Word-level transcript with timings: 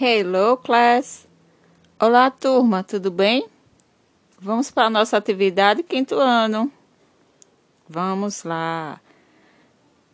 Hello, 0.00 0.56
class! 0.56 1.26
Olá, 1.98 2.30
turma, 2.30 2.84
tudo 2.84 3.10
bem? 3.10 3.48
Vamos 4.38 4.70
para 4.70 4.84
a 4.84 4.90
nossa 4.90 5.16
atividade 5.16 5.82
quinto 5.82 6.14
ano. 6.14 6.70
Vamos 7.88 8.44
lá. 8.44 9.00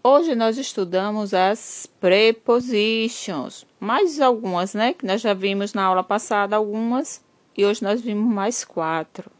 Hoje 0.02 0.34
nós 0.34 0.56
estudamos 0.56 1.34
as 1.34 1.86
prepositions, 2.00 3.66
mais 3.78 4.22
algumas, 4.22 4.72
né? 4.72 4.94
Que 4.94 5.04
nós 5.04 5.20
já 5.20 5.34
vimos 5.34 5.74
na 5.74 5.84
aula 5.84 6.02
passada 6.02 6.56
algumas 6.56 7.22
e 7.54 7.66
hoje 7.66 7.82
nós 7.82 8.00
vimos 8.00 8.32
mais 8.32 8.64
quatro. 8.64 9.30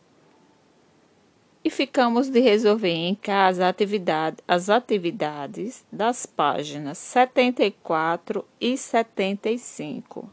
E 1.64 1.70
ficamos 1.70 2.28
de 2.28 2.40
resolver 2.40 2.90
em 2.90 3.14
casa 3.14 3.66
atividade, 3.66 4.36
as 4.46 4.68
atividades 4.68 5.82
das 5.90 6.26
páginas 6.26 6.98
74 6.98 8.44
e 8.60 8.76
75. 8.76 10.30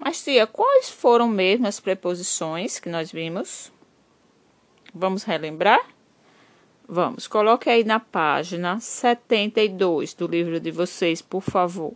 Mas, 0.00 0.24
tia, 0.24 0.44
quais 0.44 0.90
foram 0.90 1.28
mesmo 1.28 1.68
as 1.68 1.78
preposições 1.78 2.80
que 2.80 2.88
nós 2.88 3.12
vimos? 3.12 3.70
Vamos 4.92 5.22
relembrar? 5.22 5.80
Vamos, 6.88 7.28
coloque 7.28 7.70
aí 7.70 7.84
na 7.84 8.00
página 8.00 8.80
72 8.80 10.12
do 10.12 10.26
livro 10.26 10.58
de 10.58 10.72
vocês, 10.72 11.22
por 11.22 11.40
favor. 11.40 11.94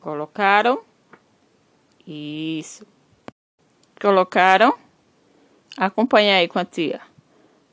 Colocaram? 0.00 0.82
Isso. 2.06 2.86
Colocaram? 3.98 4.89
Acompanha 5.80 6.36
aí 6.36 6.46
com 6.46 6.58
a 6.58 6.64
tia. 6.66 7.00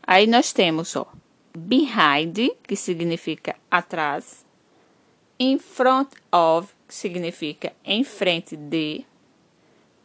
Aí 0.02 0.28
nós 0.28 0.54
temos, 0.54 0.96
ó, 0.96 1.06
behind, 1.54 2.56
que 2.66 2.74
significa 2.74 3.58
atrás, 3.70 4.46
in 5.38 5.60
front 5.60 6.14
of, 6.32 6.74
que 6.88 6.96
significa 6.96 7.74
em 7.84 8.06
frente 8.06 8.56
de. 8.56 9.04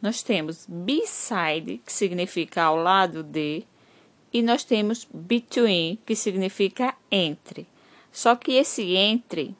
Nós 0.01 0.21
temos 0.21 0.65
beside, 0.67 1.77
que 1.77 1.93
significa 1.93 2.63
ao 2.63 2.75
lado 2.75 3.23
de, 3.23 3.63
e 4.33 4.41
nós 4.41 4.65
temos 4.65 5.07
between, 5.13 5.97
que 6.05 6.13
significa 6.13 6.93
entre. 7.09 7.65
Só 8.11 8.35
que 8.35 8.51
esse 8.51 8.97
entre 8.97 9.55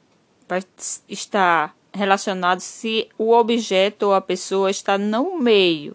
vai 0.46 0.62
estar 1.08 1.74
relacionado 1.94 2.60
se 2.60 3.08
o 3.16 3.30
objeto 3.32 4.08
ou 4.08 4.12
a 4.12 4.20
pessoa 4.20 4.70
está 4.70 4.98
no 4.98 5.38
meio. 5.38 5.94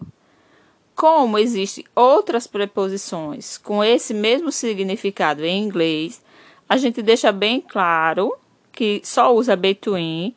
Como 1.00 1.38
existem 1.38 1.82
outras 1.96 2.46
preposições 2.46 3.56
com 3.56 3.82
esse 3.82 4.12
mesmo 4.12 4.52
significado 4.52 5.42
em 5.46 5.64
inglês, 5.64 6.22
a 6.68 6.76
gente 6.76 7.00
deixa 7.00 7.32
bem 7.32 7.58
claro 7.58 8.36
que 8.70 9.00
só 9.02 9.34
usa 9.34 9.56
between 9.56 10.36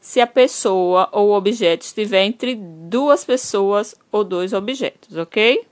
se 0.00 0.20
a 0.20 0.26
pessoa 0.28 1.08
ou 1.10 1.30
o 1.30 1.36
objeto 1.36 1.82
estiver 1.82 2.22
entre 2.22 2.54
duas 2.54 3.24
pessoas 3.24 3.96
ou 4.12 4.22
dois 4.22 4.52
objetos, 4.52 5.16
ok? 5.16 5.66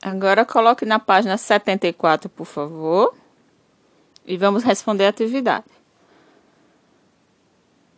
Agora 0.00 0.46
coloque 0.46 0.86
na 0.86 0.98
página 0.98 1.36
74, 1.36 2.30
por 2.30 2.46
favor, 2.46 3.14
e 4.24 4.38
vamos 4.38 4.64
responder 4.64 5.04
a 5.04 5.10
atividade. 5.10 5.66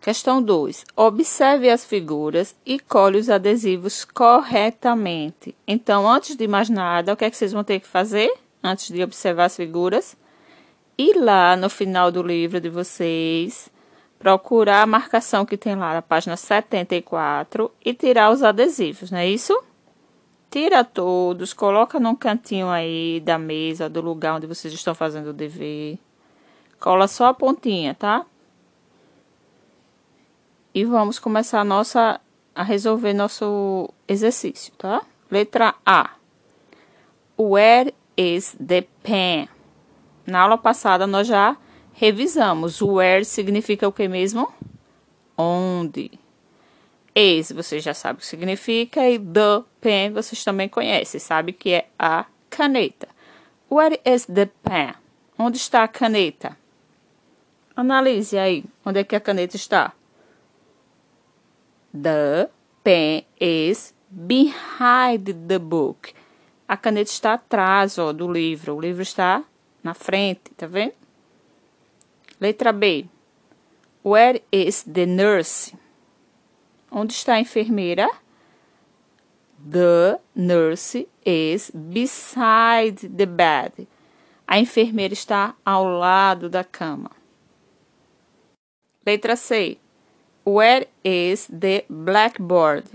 Questão 0.07 0.41
2. 0.41 0.85
Observe 0.95 1.69
as 1.69 1.85
figuras 1.85 2.55
e 2.65 2.79
colhe 2.79 3.19
os 3.19 3.29
adesivos 3.29 4.05
corretamente. 4.05 5.53
Então, 5.67 6.09
antes 6.09 6.37
de 6.37 6.47
mais 6.47 6.71
nada, 6.71 7.13
o 7.13 7.17
que 7.17 7.25
é 7.25 7.31
que 7.31 7.37
vocês 7.37 7.51
vão 7.51 7.65
ter 7.65 7.81
que 7.81 7.89
fazer? 7.89 8.33
Antes 8.63 8.89
de 8.93 9.03
observar 9.03 9.47
as 9.47 9.57
figuras? 9.57 10.17
Ir 10.97 11.15
lá 11.15 11.57
no 11.57 11.69
final 11.69 12.13
do 12.13 12.23
livro 12.23 12.61
de 12.61 12.69
vocês 12.69 13.69
procurar 14.17 14.83
a 14.83 14.87
marcação 14.87 15.45
que 15.45 15.57
tem 15.57 15.75
lá 15.75 15.95
na 15.95 16.03
página 16.03 16.37
74 16.37 17.69
e 17.85 17.93
tirar 17.93 18.31
os 18.31 18.45
adesivos, 18.45 19.11
não 19.11 19.19
é 19.19 19.29
isso? 19.29 19.61
Tira 20.48 20.85
todos, 20.85 21.53
coloca 21.53 21.98
num 21.98 22.14
cantinho 22.14 22.69
aí 22.69 23.20
da 23.25 23.39
mesa, 23.39 23.89
do 23.89 24.01
lugar 24.01 24.36
onde 24.36 24.47
vocês 24.47 24.73
estão 24.73 24.95
fazendo 24.95 25.30
o 25.30 25.33
dever. 25.33 25.98
Cola 26.79 27.09
só 27.09 27.27
a 27.27 27.35
pontinha, 27.35 27.92
tá? 27.92 28.25
E 30.77 30.85
vamos 30.85 31.19
começar 31.19 31.61
a 31.61 31.64
nossa 31.64 32.20
a 32.55 32.63
resolver 32.63 33.14
nosso 33.14 33.89
exercício, 34.07 34.75
tá? 34.77 35.01
Letra 35.31 35.75
A. 35.87 36.11
Where 37.39 37.95
is 38.14 38.55
the 38.61 38.86
pen? 39.03 39.48
Na 40.27 40.41
aula 40.41 40.59
passada 40.59 41.07
nós 41.07 41.29
já 41.29 41.57
revisamos. 41.95 42.83
Where 42.83 43.25
significa 43.25 43.89
o 43.89 43.92
que 43.92 44.07
mesmo? 44.07 44.53
Onde. 45.35 46.11
Is, 47.15 47.53
você 47.53 47.81
já 47.81 47.95
sabe 47.95 48.19
o 48.19 48.20
que 48.20 48.27
significa. 48.27 49.09
E 49.09 49.19
the 49.19 49.65
pen, 49.81 50.13
vocês 50.13 50.45
também 50.45 50.69
conhecem, 50.69 51.19
sabe 51.19 51.55
que 51.55 51.73
é 51.73 51.86
a 51.98 52.27
caneta. 52.51 53.09
Where 53.70 53.98
is 54.05 54.27
the 54.27 54.45
pen? 54.63 54.92
Onde 55.39 55.57
está 55.57 55.85
a 55.85 55.89
caneta? 55.89 56.55
Analise 57.75 58.36
aí, 58.36 58.63
onde 58.85 59.01
é 59.01 59.05
que 59.05 59.17
a 59.17 59.20
caneta 59.20 59.57
está? 59.57 59.95
The 62.02 62.51
pen 62.84 63.24
is 63.40 63.95
behind 64.11 65.24
the 65.48 65.58
book. 65.58 66.12
A 66.68 66.77
caneta 66.77 67.11
está 67.11 67.34
atrás 67.34 67.98
ó, 67.98 68.12
do 68.12 68.30
livro. 68.30 68.77
O 68.77 68.80
livro 68.80 69.02
está 69.02 69.42
na 69.83 69.95
frente, 69.95 70.51
tá 70.55 70.67
vendo? 70.67 70.92
Letra 72.39 72.73
B. 72.73 73.06
Where 74.05 74.42
is 74.52 74.83
the 74.83 75.06
nurse? 75.06 75.74
Onde 76.90 77.14
está 77.14 77.35
a 77.35 77.40
enfermeira? 77.40 78.08
The 79.58 80.20
nurse 80.35 81.08
is 81.24 81.70
beside 81.74 83.08
the 83.08 83.27
bed. 83.27 83.89
A 84.46 84.58
enfermeira 84.58 85.14
está 85.14 85.55
ao 85.64 85.85
lado 85.85 86.51
da 86.51 86.62
cama. 86.62 87.11
Letra 89.05 89.35
C. 89.35 89.79
Where 90.48 90.86
is 91.02 91.48
the 91.48 91.84
blackboard? 91.90 92.86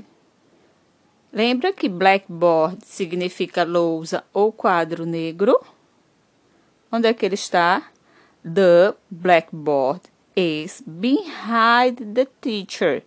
Lembra 1.34 1.74
que 1.74 1.90
blackboard 1.90 2.86
significa 2.86 3.66
lousa 3.66 4.24
ou 4.32 4.54
quadro 4.54 5.06
negro? 5.06 5.62
Onde 6.90 7.10
é 7.10 7.14
que 7.14 7.26
ele 7.26 7.36
está? 7.36 7.92
The 8.42 8.96
blackboard 9.10 10.02
is 10.34 10.82
behind 10.88 12.14
the 12.14 12.26
teacher. 12.40 13.04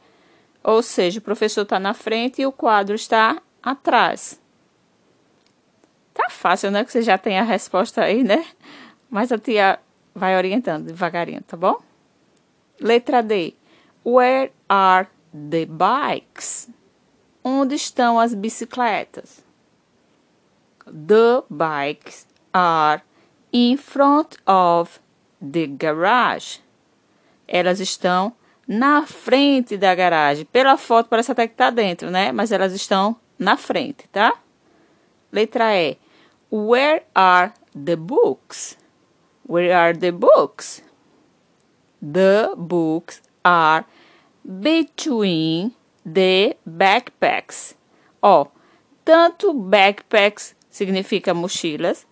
Ou 0.62 0.82
seja, 0.82 1.20
o 1.20 1.22
professor 1.22 1.62
está 1.62 1.80
na 1.80 1.94
frente 1.94 2.42
e 2.42 2.46
o 2.46 2.52
quadro 2.52 2.94
está 2.94 3.40
atrás. 3.62 4.38
Tá 6.12 6.28
fácil, 6.28 6.70
né? 6.70 6.84
Que 6.84 6.92
você 6.92 7.00
já 7.00 7.16
tem 7.16 7.38
a 7.38 7.42
resposta 7.42 8.02
aí, 8.02 8.22
né? 8.22 8.44
Mas 9.08 9.32
a 9.32 9.38
tia 9.38 9.78
vai 10.14 10.36
orientando 10.36 10.84
devagarinho, 10.84 11.40
tá 11.40 11.56
bom? 11.56 11.80
Letra 12.78 13.22
D. 13.22 13.54
Where 14.04 14.52
are 14.68 15.08
the 15.32 15.64
bikes? 15.66 16.68
Onde 17.42 17.74
estão 17.74 18.18
as 18.20 18.34
bicicletas? 18.34 19.42
The 20.86 21.42
bikes 21.48 22.26
are 22.52 23.02
in 23.52 23.78
front 23.78 24.36
of 24.46 25.00
the 25.40 25.66
garage. 25.66 26.60
Elas 27.48 27.80
estão 27.80 28.34
na 28.68 29.06
frente 29.06 29.76
da 29.76 29.94
garagem. 29.94 30.44
Pela 30.46 30.76
foto 30.76 31.08
parece 31.08 31.32
até 31.32 31.46
que 31.46 31.54
está 31.54 31.70
dentro, 31.70 32.10
né? 32.10 32.32
Mas 32.32 32.52
elas 32.52 32.72
estão 32.72 33.16
na 33.38 33.56
frente, 33.56 34.06
tá? 34.08 34.34
Letra 35.32 35.74
E. 35.76 35.98
Where 36.50 37.04
are 37.14 37.52
the 37.74 37.96
books? 37.96 38.76
Where 39.48 39.72
are 39.72 39.96
the 39.96 40.12
books? 40.12 40.82
The 42.00 42.54
books 42.56 43.22
are 43.42 43.84
between 44.44 45.72
the 46.04 46.56
backpacks. 46.66 47.74
Ó, 48.22 48.46
tanto 49.04 49.52
backpacks 49.52 50.54
significa 50.70 51.32
mochilas, 51.32 52.06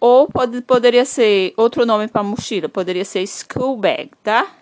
ou 0.00 0.28
pode, 0.28 0.62
poderia 0.62 1.04
ser 1.04 1.52
outro 1.56 1.84
nome 1.84 2.08
para 2.08 2.22
mochila, 2.22 2.68
poderia 2.68 3.04
ser 3.04 3.26
school 3.26 3.76
bag, 3.76 4.10
tá? 4.22 4.56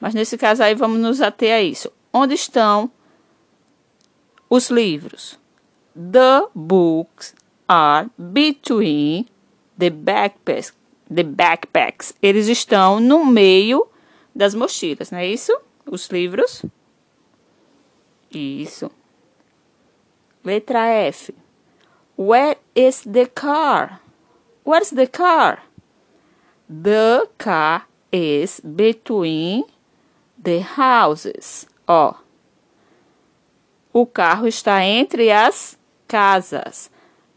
Mas 0.00 0.14
nesse 0.14 0.38
caso 0.38 0.62
aí 0.62 0.74
vamos 0.74 1.00
nos 1.00 1.20
ater 1.20 1.52
a 1.52 1.60
isso. 1.60 1.92
Onde 2.12 2.34
estão 2.34 2.90
os 4.48 4.70
livros? 4.70 5.38
The 5.94 6.48
books 6.54 7.34
are 7.66 8.08
between 8.16 9.26
the 9.76 9.90
backpacks. 9.90 10.72
The 11.12 11.22
backpacks. 11.24 12.14
Eles 12.22 12.46
estão 12.46 13.00
no 13.00 13.24
meio 13.24 13.88
das 14.34 14.54
mochilas, 14.54 15.10
não 15.10 15.18
é 15.18 15.26
isso? 15.26 15.52
Os 15.90 16.08
livros. 16.08 16.64
Isso. 18.30 18.90
Letra 20.44 20.86
F. 20.86 21.34
Where 22.16 22.58
is 22.74 23.02
the 23.02 23.26
car? 23.26 24.00
Where's 24.64 24.90
the 24.90 25.06
car? 25.06 25.62
The 26.68 27.28
car 27.38 27.86
is 28.12 28.60
between 28.60 29.64
the 30.42 30.64
houses. 30.76 31.66
Ó, 31.86 32.14
o 33.92 34.04
carro 34.06 34.46
está 34.46 34.84
entre 34.84 35.30
as 35.30 35.78
casas. 36.06 36.90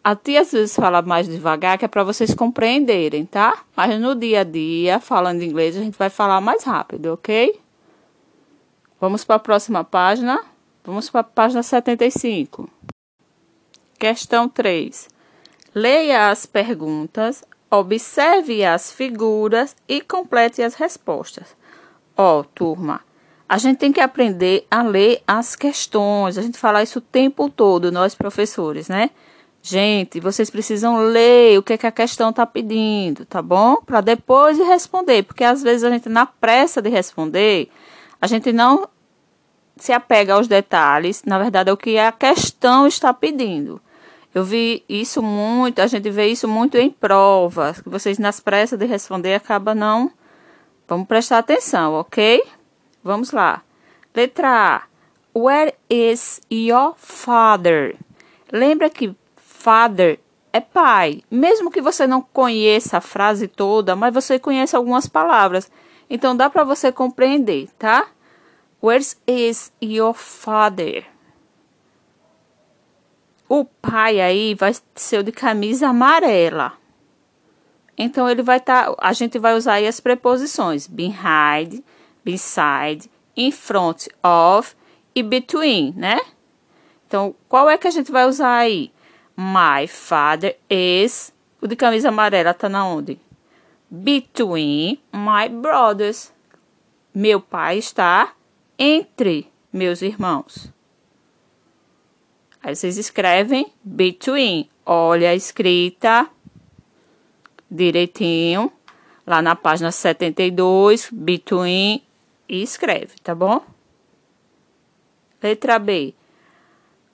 A 0.03 0.15
tia 0.15 0.41
às 0.41 0.51
vezes 0.51 0.75
fala 0.75 1.01
mais 1.01 1.27
devagar, 1.27 1.77
que 1.77 1.85
é 1.85 1.87
para 1.87 2.03
vocês 2.03 2.33
compreenderem, 2.33 3.25
tá? 3.25 3.63
Mas 3.75 3.99
no 3.99 4.15
dia 4.15 4.41
a 4.41 4.43
dia, 4.43 4.99
falando 4.99 5.43
inglês, 5.43 5.77
a 5.77 5.79
gente 5.79 5.97
vai 5.97 6.09
falar 6.09 6.41
mais 6.41 6.63
rápido, 6.63 7.13
ok? 7.13 7.59
Vamos 9.01 9.23
para 9.23 9.37
a 9.37 9.39
próxima 9.39 9.83
página. 9.83 10.39
Vamos 10.83 11.09
para 11.09 11.21
a 11.21 11.23
página 11.23 11.63
75. 11.63 12.69
Questão 13.97 14.47
3. 14.47 15.09
Leia 15.73 16.29
as 16.29 16.45
perguntas, 16.45 17.43
observe 17.67 18.63
as 18.63 18.91
figuras 18.91 19.75
e 19.87 20.01
complete 20.01 20.61
as 20.61 20.75
respostas. 20.75 21.57
Ó, 22.15 22.41
oh, 22.41 22.43
turma, 22.43 23.01
a 23.49 23.57
gente 23.57 23.79
tem 23.79 23.91
que 23.91 23.99
aprender 23.99 24.67
a 24.69 24.83
ler 24.83 25.23
as 25.25 25.55
questões. 25.55 26.37
A 26.37 26.43
gente 26.43 26.59
fala 26.59 26.83
isso 26.83 26.99
o 26.99 27.01
tempo 27.01 27.49
todo, 27.49 27.91
nós 27.91 28.13
professores, 28.13 28.87
né? 28.87 29.09
Gente, 29.63 30.19
vocês 30.19 30.51
precisam 30.51 31.05
ler 31.05 31.57
o 31.57 31.63
que, 31.63 31.73
é 31.73 31.77
que 31.77 31.87
a 31.87 31.91
questão 31.91 32.29
está 32.29 32.45
pedindo, 32.45 33.25
tá 33.25 33.41
bom? 33.41 33.77
Para 33.77 34.01
depois 34.01 34.59
responder, 34.59 35.23
porque 35.23 35.43
às 35.43 35.63
vezes 35.63 35.83
a 35.83 35.89
gente, 35.89 36.07
na 36.07 36.27
pressa 36.27 36.83
de 36.83 36.89
responder, 36.89 37.71
a 38.21 38.27
gente 38.27 38.53
não 38.53 38.87
se 39.75 39.91
apega 39.91 40.35
aos 40.35 40.47
detalhes, 40.47 41.23
na 41.25 41.39
verdade 41.39 41.71
é 41.71 41.73
o 41.73 41.77
que 41.77 41.97
a 41.97 42.11
questão 42.11 42.85
está 42.85 43.11
pedindo. 43.13 43.81
Eu 44.33 44.45
vi 44.45 44.85
isso 44.87 45.21
muito, 45.21 45.81
a 45.81 45.87
gente 45.87 46.09
vê 46.09 46.27
isso 46.27 46.47
muito 46.47 46.77
em 46.77 46.89
provas, 46.89 47.81
que 47.81 47.89
vocês 47.89 48.17
nas 48.17 48.39
pressas 48.39 48.79
de 48.79 48.85
responder 48.85 49.33
acaba 49.33 49.75
não. 49.75 50.11
Vamos 50.87 51.07
prestar 51.07 51.39
atenção, 51.39 51.95
ok? 51.95 52.41
Vamos 53.03 53.31
lá. 53.31 53.61
Letra 54.15 54.77
A. 54.77 54.81
Where 55.33 55.73
is 55.89 56.41
your 56.51 56.93
father? 56.97 57.95
Lembra 58.51 58.89
que 58.89 59.15
father 59.35 60.19
é 60.51 60.59
pai. 60.59 61.23
Mesmo 61.31 61.71
que 61.71 61.81
você 61.81 62.05
não 62.05 62.21
conheça 62.21 62.97
a 62.97 63.01
frase 63.01 63.47
toda, 63.47 63.95
mas 63.95 64.13
você 64.13 64.37
conhece 64.37 64.75
algumas 64.75 65.07
palavras. 65.07 65.71
Então 66.13 66.35
dá 66.35 66.49
para 66.49 66.65
você 66.65 66.91
compreender, 66.91 67.69
tá? 67.79 68.05
Where 68.83 69.01
is 69.25 69.71
your 69.81 70.13
father? 70.13 71.05
O 73.47 73.63
pai 73.63 74.19
aí 74.19 74.53
vai 74.53 74.75
ser 74.93 75.23
de 75.23 75.31
camisa 75.31 75.87
amarela. 75.87 76.73
Então 77.97 78.29
ele 78.29 78.41
vai 78.41 78.57
estar, 78.57 78.87
tá, 78.87 78.95
a 78.99 79.13
gente 79.13 79.39
vai 79.39 79.55
usar 79.55 79.75
aí 79.75 79.87
as 79.87 80.01
preposições 80.01 80.85
behind, 80.85 81.81
beside, 82.25 83.09
in 83.37 83.49
front 83.49 84.07
of 84.21 84.75
e 85.15 85.23
between, 85.23 85.93
né? 85.95 86.19
Então, 87.07 87.33
qual 87.47 87.69
é 87.69 87.77
que 87.77 87.87
a 87.87 87.91
gente 87.91 88.11
vai 88.11 88.25
usar 88.25 88.57
aí? 88.57 88.91
My 89.37 89.87
father 89.87 90.57
is. 90.69 91.33
O 91.61 91.67
de 91.67 91.77
camisa 91.77 92.09
amarela 92.09 92.53
tá 92.53 92.67
na 92.67 92.85
onde? 92.85 93.17
Between 93.91 94.99
my 95.11 95.49
brothers. 95.49 96.31
Meu 97.13 97.41
pai 97.41 97.77
está 97.77 98.33
entre 98.79 99.51
meus 99.71 100.01
irmãos. 100.01 100.71
Aí 102.63 102.73
vocês 102.73 102.97
escrevem 102.97 103.73
between. 103.83 104.69
Olha 104.85 105.31
a 105.31 105.35
escrita 105.35 106.29
direitinho 107.69 108.71
lá 109.25 109.41
na 109.41 109.55
página 109.55 109.91
72, 109.91 111.09
between, 111.11 112.03
e 112.49 112.61
escreve, 112.61 113.15
tá 113.23 113.33
bom? 113.33 113.63
Letra 115.41 115.79
B. 115.79 116.13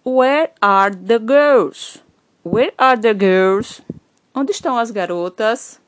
Where 0.03 0.51
are 0.61 0.95
the 0.95 1.19
girls? 1.19 2.03
Where 2.43 2.73
are 2.77 2.99
the 2.99 3.13
girls? 3.13 3.81
Onde 4.33 4.51
estão 4.51 4.77
as 4.77 4.89
garotas? 4.89 5.79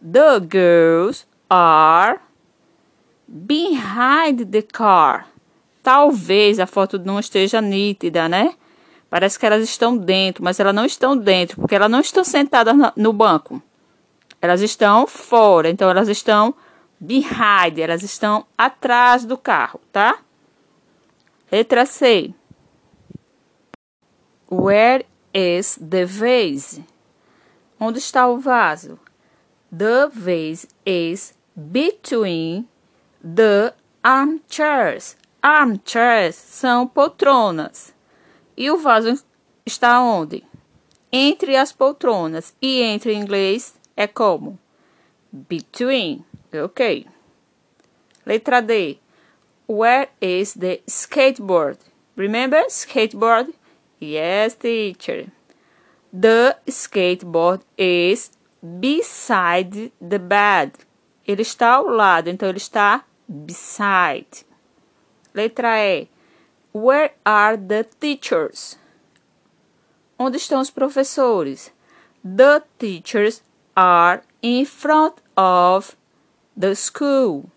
The 0.00 0.40
girls 0.40 1.26
are 1.50 2.20
behind 3.26 4.46
the 4.50 4.62
car. 4.62 5.26
Talvez 5.82 6.60
a 6.60 6.66
foto 6.66 6.98
não 6.98 7.18
esteja 7.18 7.60
nítida, 7.60 8.28
né? 8.28 8.54
Parece 9.10 9.38
que 9.38 9.46
elas 9.46 9.64
estão 9.64 9.96
dentro, 9.96 10.44
mas 10.44 10.60
elas 10.60 10.74
não 10.74 10.84
estão 10.84 11.16
dentro, 11.16 11.56
porque 11.56 11.74
elas 11.74 11.90
não 11.90 12.00
estão 12.00 12.22
sentadas 12.22 12.74
no 12.94 13.12
banco. 13.12 13.62
Elas 14.40 14.60
estão 14.60 15.06
fora, 15.06 15.68
então 15.68 15.90
elas 15.90 16.08
estão 16.08 16.54
behind, 17.00 17.78
elas 17.78 18.02
estão 18.02 18.46
atrás 18.56 19.24
do 19.24 19.36
carro, 19.36 19.80
tá? 19.90 20.18
Letra 21.50 21.86
C. 21.86 22.34
Where 24.50 25.06
is 25.32 25.78
the 25.78 26.04
vase? 26.04 26.84
Onde 27.80 27.98
está 27.98 28.28
o 28.28 28.38
vaso? 28.38 28.98
The 29.70 30.10
vase 30.12 30.66
is 30.86 31.34
between 31.54 32.68
the 33.22 33.74
armchairs. 34.02 35.16
Armchairs 35.42 36.36
são 36.36 36.86
poltronas. 36.86 37.94
E 38.56 38.70
o 38.70 38.78
vaso 38.78 39.22
está 39.66 40.00
onde? 40.00 40.42
Entre 41.12 41.54
as 41.54 41.70
poltronas. 41.70 42.54
E 42.62 42.80
entre 42.82 43.12
em 43.12 43.20
inglês 43.20 43.74
é 43.96 44.06
como? 44.06 44.58
Between. 45.30 46.24
Ok. 46.64 47.06
Letra 48.24 48.62
D. 48.62 48.98
Where 49.66 50.08
is 50.20 50.54
the 50.54 50.80
skateboard? 50.86 51.78
Remember 52.16 52.64
skateboard? 52.70 53.52
Yes, 54.00 54.54
teacher. 54.54 55.26
The 56.10 56.56
skateboard 56.66 57.60
is 57.76 58.30
beside 58.62 59.92
the 60.00 60.18
bed. 60.18 60.72
Ele 61.26 61.42
está 61.42 61.74
ao 61.74 61.86
lado, 61.88 62.28
então 62.28 62.48
ele 62.48 62.58
está 62.58 63.04
beside. 63.28 64.46
Letra 65.34 65.78
E. 65.78 66.08
Where 66.72 67.12
are 67.24 67.56
the 67.56 67.84
teachers? 67.84 68.78
Onde 70.18 70.36
estão 70.36 70.60
os 70.60 70.70
professores? 70.70 71.72
The 72.24 72.62
teachers 72.78 73.42
are 73.76 74.22
in 74.42 74.64
front 74.64 75.22
of 75.36 75.96
the 76.58 76.74
school. 76.74 77.50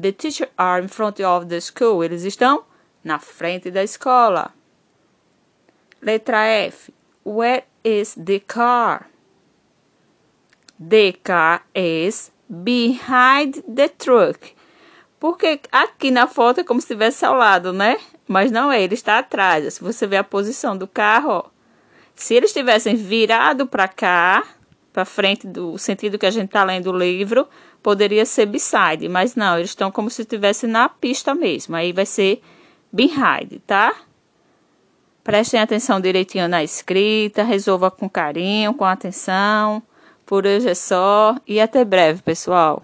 The 0.00 0.12
teachers 0.12 0.48
are 0.56 0.82
in 0.82 0.88
front 0.88 1.20
of 1.20 1.46
the 1.46 1.60
school. 1.60 2.02
Eles 2.02 2.22
estão 2.24 2.64
na 3.04 3.18
frente 3.18 3.70
da 3.70 3.82
escola. 3.82 4.54
Letra 6.00 6.46
F. 6.46 6.92
Where 7.24 7.64
is 7.84 8.14
the 8.14 8.40
car? 8.40 9.10
The 10.80 11.12
car 11.24 11.62
is 11.74 12.32
behind 12.48 13.62
the 13.74 13.88
truck. 13.88 14.54
Porque 15.18 15.60
aqui 15.72 16.10
na 16.10 16.26
foto 16.26 16.60
é 16.60 16.64
como 16.64 16.80
se 16.80 16.86
estivesse 16.86 17.24
ao 17.24 17.34
lado, 17.34 17.72
né? 17.72 17.98
Mas 18.26 18.50
não 18.50 18.70
é, 18.70 18.82
ele 18.82 18.94
está 18.94 19.18
atrás. 19.18 19.74
Se 19.74 19.82
você 19.82 20.06
ver 20.06 20.18
a 20.18 20.24
posição 20.24 20.76
do 20.76 20.86
carro, 20.86 21.30
ó. 21.30 21.44
Se 22.14 22.34
eles 22.34 22.52
tivessem 22.52 22.96
virado 22.96 23.66
para 23.66 23.88
cá, 23.88 24.44
para 24.92 25.04
frente 25.04 25.46
do 25.46 25.78
sentido 25.78 26.18
que 26.18 26.26
a 26.26 26.30
gente 26.30 26.46
está 26.46 26.64
lendo 26.64 26.90
o 26.90 26.96
livro, 26.96 27.48
poderia 27.82 28.26
ser 28.26 28.46
beside, 28.46 29.08
mas 29.08 29.36
não, 29.36 29.56
eles 29.56 29.70
estão 29.70 29.90
como 29.90 30.10
se 30.10 30.22
estivesse 30.22 30.66
na 30.66 30.88
pista 30.88 31.34
mesmo. 31.34 31.76
Aí 31.76 31.92
vai 31.92 32.04
ser 32.04 32.42
behind, 32.92 33.60
tá? 33.66 33.94
Prestem 35.22 35.60
atenção 35.60 36.00
direitinho 36.00 36.48
na 36.48 36.64
escrita, 36.64 37.42
resolva 37.42 37.90
com 37.90 38.08
carinho, 38.08 38.74
com 38.74 38.84
atenção. 38.84 39.82
Por 40.28 40.44
hoje 40.44 40.68
é 40.68 40.74
só 40.74 41.36
e 41.46 41.58
até 41.58 41.86
breve, 41.86 42.20
pessoal. 42.20 42.82